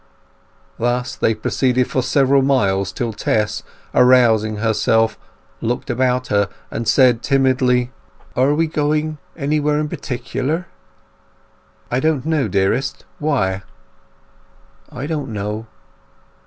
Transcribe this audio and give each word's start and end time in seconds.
Thus 0.79 1.15
they 1.15 1.35
proceeded 1.35 1.85
for 1.87 2.01
several 2.01 2.41
miles 2.41 2.91
till 2.91 3.13
Tess, 3.13 3.61
arousing 3.93 4.55
herself, 4.55 5.15
looked 5.61 5.91
about 5.91 6.29
her, 6.29 6.49
and 6.71 6.87
said, 6.87 7.21
timidly— 7.21 7.91
"Are 8.35 8.55
we 8.55 8.65
going 8.65 9.19
anywhere 9.37 9.77
in 9.77 9.89
particular?" 9.89 10.65
"I 11.91 11.99
don't 11.99 12.25
know, 12.25 12.47
dearest. 12.47 13.05
Why?" 13.19 13.61
"I 14.91 15.05
don't 15.05 15.29
know." 15.31 15.67